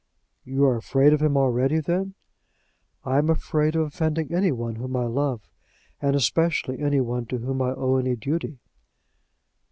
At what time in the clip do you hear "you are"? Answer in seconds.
0.43-0.77